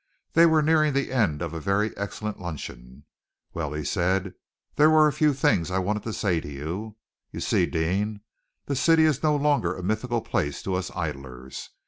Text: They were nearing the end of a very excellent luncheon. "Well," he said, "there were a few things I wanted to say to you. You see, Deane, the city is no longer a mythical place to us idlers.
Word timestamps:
They 0.33 0.47
were 0.47 0.63
nearing 0.63 0.93
the 0.95 1.11
end 1.13 1.43
of 1.43 1.53
a 1.53 1.59
very 1.59 1.95
excellent 1.95 2.39
luncheon. 2.41 3.05
"Well," 3.53 3.71
he 3.71 3.83
said, 3.83 4.33
"there 4.75 4.89
were 4.89 5.07
a 5.07 5.13
few 5.13 5.31
things 5.31 5.69
I 5.69 5.77
wanted 5.77 6.01
to 6.05 6.11
say 6.13 6.39
to 6.41 6.49
you. 6.49 6.95
You 7.31 7.39
see, 7.39 7.67
Deane, 7.67 8.21
the 8.65 8.75
city 8.75 9.03
is 9.03 9.21
no 9.21 9.35
longer 9.35 9.75
a 9.75 9.83
mythical 9.83 10.21
place 10.21 10.63
to 10.63 10.73
us 10.73 10.89
idlers. 10.95 11.69